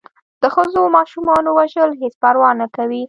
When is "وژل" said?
1.57-1.91